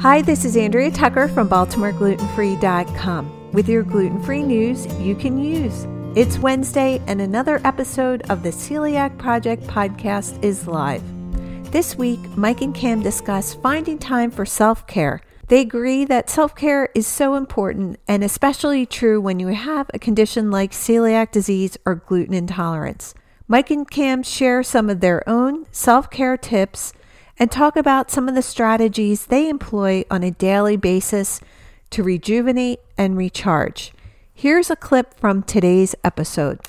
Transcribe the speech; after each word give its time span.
Hi, 0.00 0.20
this 0.20 0.44
is 0.44 0.56
Andrea 0.56 0.90
Tucker 0.90 1.28
from 1.28 1.48
BaltimoreGlutenFree.com 1.48 3.52
with 3.52 3.68
your 3.68 3.82
gluten 3.82 4.22
free 4.22 4.42
news 4.42 4.86
you 4.98 5.14
can 5.14 5.38
use. 5.38 5.86
It's 6.14 6.38
Wednesday, 6.38 7.00
and 7.06 7.22
another 7.22 7.60
episode 7.64 8.22
of 8.30 8.42
the 8.42 8.50
Celiac 8.50 9.16
Project 9.16 9.62
podcast 9.64 10.42
is 10.44 10.66
live. 10.66 11.02
This 11.72 11.96
week, 11.96 12.20
Mike 12.36 12.60
and 12.60 12.74
Cam 12.74 13.02
discuss 13.02 13.54
finding 13.54 13.98
time 13.98 14.30
for 14.30 14.44
self 14.44 14.86
care. 14.86 15.22
They 15.48 15.60
agree 15.60 16.04
that 16.04 16.28
self 16.28 16.54
care 16.54 16.90
is 16.94 17.06
so 17.06 17.34
important 17.34 17.98
and 18.06 18.22
especially 18.22 18.84
true 18.84 19.20
when 19.20 19.40
you 19.40 19.48
have 19.48 19.90
a 19.94 19.98
condition 19.98 20.50
like 20.50 20.72
celiac 20.72 21.30
disease 21.30 21.78
or 21.86 21.94
gluten 21.94 22.34
intolerance. 22.34 23.14
Mike 23.48 23.70
and 23.70 23.90
Cam 23.90 24.22
share 24.22 24.62
some 24.62 24.90
of 24.90 25.00
their 25.00 25.26
own 25.28 25.66
self 25.70 26.10
care 26.10 26.36
tips 26.36 26.92
and 27.38 27.50
talk 27.50 27.76
about 27.76 28.10
some 28.10 28.28
of 28.28 28.34
the 28.34 28.42
strategies 28.42 29.26
they 29.26 29.48
employ 29.48 30.04
on 30.10 30.22
a 30.22 30.30
daily 30.30 30.76
basis 30.76 31.40
to 31.90 32.02
rejuvenate 32.02 32.80
and 32.96 33.16
recharge. 33.16 33.92
Here's 34.32 34.70
a 34.70 34.76
clip 34.76 35.14
from 35.14 35.42
today's 35.42 35.94
episode. 36.02 36.60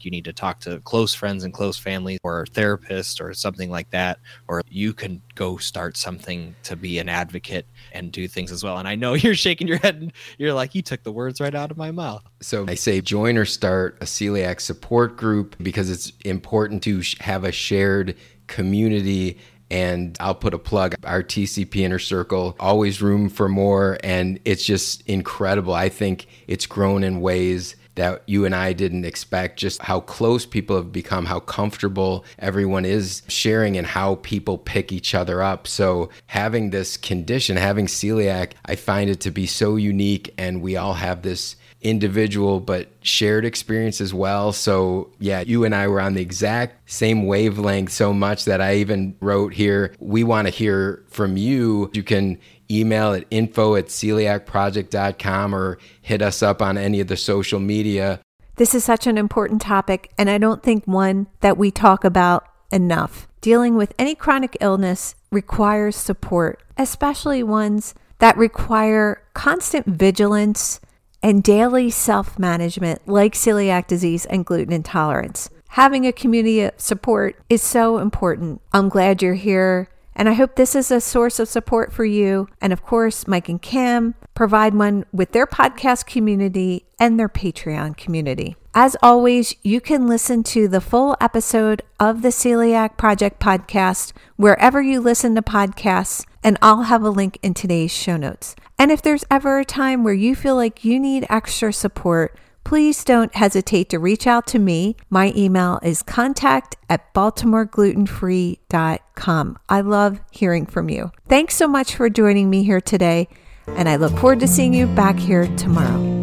You 0.00 0.12
need 0.12 0.26
to 0.26 0.32
talk 0.32 0.60
to 0.60 0.78
close 0.80 1.12
friends 1.12 1.42
and 1.42 1.52
close 1.52 1.76
family 1.76 2.18
or 2.22 2.42
a 2.42 2.46
therapist 2.46 3.20
or 3.20 3.34
something 3.34 3.68
like 3.68 3.90
that. 3.90 4.20
Or 4.46 4.62
you 4.68 4.94
can 4.94 5.20
go 5.34 5.56
start 5.56 5.96
something 5.96 6.54
to 6.62 6.76
be 6.76 7.00
an 7.00 7.08
advocate 7.08 7.66
and 7.90 8.12
do 8.12 8.28
things 8.28 8.52
as 8.52 8.62
well. 8.62 8.78
And 8.78 8.86
I 8.86 8.94
know 8.94 9.14
you're 9.14 9.34
shaking 9.34 9.66
your 9.66 9.78
head 9.78 9.96
and 9.96 10.12
you're 10.38 10.52
like, 10.52 10.76
you 10.76 10.82
took 10.82 11.02
the 11.02 11.10
words 11.10 11.40
right 11.40 11.54
out 11.54 11.72
of 11.72 11.76
my 11.76 11.90
mouth. 11.90 12.22
So 12.40 12.64
I 12.68 12.76
say 12.76 13.00
join 13.00 13.36
or 13.36 13.44
start 13.44 13.98
a 14.00 14.04
celiac 14.04 14.60
support 14.60 15.16
group 15.16 15.56
because 15.60 15.90
it's 15.90 16.12
important 16.24 16.84
to 16.84 17.02
have 17.18 17.42
a 17.42 17.50
shared 17.50 18.16
community 18.46 19.36
and 19.70 20.16
I'll 20.20 20.34
put 20.34 20.54
a 20.54 20.58
plug 20.58 20.94
our 21.04 21.22
TCP 21.22 21.76
inner 21.76 21.98
circle 21.98 22.56
always 22.58 23.02
room 23.02 23.28
for 23.28 23.48
more. 23.48 23.98
And 24.02 24.40
it's 24.44 24.64
just 24.64 25.02
incredible. 25.06 25.74
I 25.74 25.88
think 25.88 26.26
it's 26.46 26.66
grown 26.66 27.04
in 27.04 27.20
ways 27.20 27.76
that 27.98 28.22
you 28.26 28.44
and 28.44 28.54
I 28.54 28.72
didn't 28.72 29.04
expect. 29.04 29.58
Just 29.58 29.82
how 29.82 30.00
close 30.00 30.46
people 30.46 30.76
have 30.76 30.92
become 30.92 31.26
how 31.26 31.40
comfortable 31.40 32.24
everyone 32.38 32.84
is 32.84 33.22
sharing 33.26 33.76
and 33.76 33.86
how 33.86 34.16
people 34.16 34.56
pick 34.56 34.92
each 34.92 35.14
other 35.14 35.42
up. 35.42 35.66
So 35.66 36.08
having 36.26 36.70
this 36.70 36.96
condition 36.96 37.56
having 37.56 37.86
celiac 37.86 38.52
I 38.64 38.76
find 38.76 39.10
it 39.10 39.20
to 39.20 39.30
be 39.30 39.46
so 39.46 39.76
unique. 39.76 40.32
And 40.38 40.62
we 40.62 40.76
all 40.76 40.94
have 40.94 41.22
this 41.22 41.56
individual 41.80 42.60
but 42.60 42.88
shared 43.02 43.44
experience 43.44 44.00
as 44.00 44.12
well. 44.12 44.52
So, 44.52 45.10
yeah, 45.18 45.40
you 45.40 45.64
and 45.64 45.74
I 45.74 45.88
were 45.88 46.00
on 46.00 46.14
the 46.14 46.22
exact 46.22 46.77
same 46.88 47.26
wavelength 47.26 47.92
so 47.92 48.14
much 48.14 48.46
that 48.46 48.62
I 48.62 48.76
even 48.76 49.14
wrote 49.20 49.52
here, 49.52 49.94
we 50.00 50.24
want 50.24 50.48
to 50.48 50.50
hear 50.52 51.04
from 51.08 51.36
you. 51.36 51.90
You 51.92 52.02
can 52.02 52.38
email 52.70 53.12
at 53.12 53.26
info 53.30 53.76
at 53.76 53.86
celiacproject.com 53.86 55.54
or 55.54 55.78
hit 56.00 56.22
us 56.22 56.42
up 56.42 56.62
on 56.62 56.78
any 56.78 57.00
of 57.00 57.08
the 57.08 57.16
social 57.16 57.60
media. 57.60 58.20
This 58.56 58.74
is 58.74 58.84
such 58.84 59.06
an 59.06 59.18
important 59.18 59.60
topic, 59.60 60.10
and 60.18 60.28
I 60.30 60.38
don't 60.38 60.62
think 60.62 60.84
one 60.86 61.28
that 61.40 61.58
we 61.58 61.70
talk 61.70 62.04
about 62.04 62.46
enough. 62.72 63.28
Dealing 63.40 63.76
with 63.76 63.94
any 63.98 64.14
chronic 64.14 64.56
illness 64.60 65.14
requires 65.30 65.94
support, 65.94 66.62
especially 66.76 67.42
ones 67.42 67.94
that 68.18 68.36
require 68.36 69.22
constant 69.34 69.86
vigilance 69.86 70.80
and 71.22 71.42
daily 71.42 71.90
self 71.90 72.38
management 72.38 73.06
like 73.06 73.34
celiac 73.34 73.86
disease 73.86 74.24
and 74.26 74.46
gluten 74.46 74.72
intolerance. 74.72 75.50
Having 75.68 76.06
a 76.06 76.12
community 76.12 76.62
of 76.62 76.72
support 76.76 77.36
is 77.48 77.62
so 77.62 77.98
important. 77.98 78.60
I'm 78.72 78.88
glad 78.88 79.22
you're 79.22 79.34
here. 79.34 79.88
And 80.18 80.28
I 80.28 80.32
hope 80.32 80.56
this 80.56 80.74
is 80.74 80.90
a 80.90 81.00
source 81.00 81.38
of 81.38 81.46
support 81.46 81.92
for 81.92 82.04
you. 82.04 82.48
And 82.60 82.72
of 82.72 82.82
course, 82.82 83.28
Mike 83.28 83.48
and 83.48 83.62
Cam 83.62 84.16
provide 84.34 84.74
one 84.74 85.04
with 85.12 85.30
their 85.30 85.46
podcast 85.46 86.06
community 86.06 86.86
and 86.98 87.20
their 87.20 87.28
Patreon 87.28 87.96
community. 87.96 88.56
As 88.74 88.96
always, 89.00 89.54
you 89.62 89.80
can 89.80 90.08
listen 90.08 90.42
to 90.44 90.66
the 90.66 90.80
full 90.80 91.16
episode 91.20 91.82
of 92.00 92.22
the 92.22 92.28
Celiac 92.30 92.96
Project 92.96 93.40
podcast 93.40 94.12
wherever 94.34 94.82
you 94.82 95.00
listen 95.00 95.36
to 95.36 95.42
podcasts, 95.42 96.24
and 96.42 96.58
I'll 96.60 96.82
have 96.82 97.02
a 97.02 97.10
link 97.10 97.38
in 97.42 97.54
today's 97.54 97.92
show 97.92 98.16
notes. 98.16 98.56
And 98.76 98.90
if 98.90 99.00
there's 99.00 99.24
ever 99.30 99.60
a 99.60 99.64
time 99.64 100.02
where 100.02 100.14
you 100.14 100.34
feel 100.34 100.56
like 100.56 100.84
you 100.84 100.98
need 100.98 101.26
extra 101.30 101.72
support, 101.72 102.36
please 102.68 103.02
don't 103.02 103.34
hesitate 103.34 103.88
to 103.88 103.98
reach 103.98 104.26
out 104.26 104.46
to 104.46 104.58
me. 104.58 104.94
My 105.08 105.32
email 105.34 105.80
is 105.82 106.02
contact 106.02 106.76
at 106.90 107.14
baltimoreglutenfree.com. 107.14 109.58
I 109.70 109.80
love 109.80 110.20
hearing 110.30 110.66
from 110.66 110.90
you. 110.90 111.10
Thanks 111.28 111.54
so 111.54 111.66
much 111.66 111.94
for 111.94 112.10
joining 112.10 112.50
me 112.50 112.64
here 112.64 112.82
today, 112.82 113.28
and 113.68 113.88
I 113.88 113.96
look 113.96 114.12
forward 114.18 114.40
to 114.40 114.46
seeing 114.46 114.74
you 114.74 114.86
back 114.86 115.18
here 115.18 115.46
tomorrow. 115.56 116.16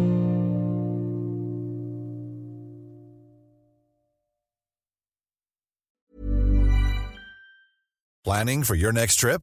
Planning 8.22 8.62
for 8.62 8.76
your 8.76 8.92
next 8.92 9.16
trip? 9.16 9.42